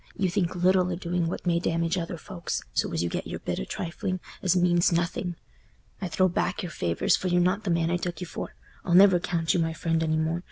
You 0.17 0.31
think 0.31 0.55
little 0.55 0.91
o' 0.91 0.95
doing 0.95 1.27
what 1.27 1.45
may 1.45 1.59
damage 1.59 1.95
other 1.95 2.17
folks, 2.17 2.63
so 2.73 2.91
as 2.91 3.03
you 3.03 3.07
get 3.09 3.27
your 3.27 3.37
bit 3.37 3.59
o' 3.59 3.65
trifling, 3.65 4.19
as 4.41 4.55
means 4.55 4.91
nothing. 4.91 5.35
I 6.01 6.07
throw 6.07 6.27
back 6.27 6.63
your 6.63 6.71
favours, 6.71 7.15
for 7.15 7.27
you're 7.27 7.39
not 7.39 7.65
the 7.65 7.69
man 7.69 7.91
I 7.91 7.97
took 7.97 8.19
you 8.19 8.25
for. 8.25 8.55
I'll 8.83 8.95
never 8.95 9.19
count 9.19 9.53
you 9.53 9.59
my 9.59 9.73
friend 9.73 10.01
any 10.01 10.17
more. 10.17 10.39